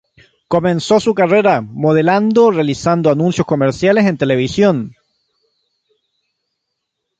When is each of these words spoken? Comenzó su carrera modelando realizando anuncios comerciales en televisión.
Comenzó 0.47 0.99
su 0.99 1.13
carrera 1.13 1.61
modelando 1.61 2.49
realizando 2.49 3.11
anuncios 3.11 3.45
comerciales 3.45 4.07
en 4.07 4.17
televisión. 4.17 4.95